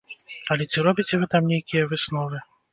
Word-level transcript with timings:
Але 0.55 0.67
ці 0.71 0.85
робіце 0.87 1.13
вы 1.25 1.29
там 1.35 1.43
нейкія 1.53 1.87
высновы? 1.95 2.45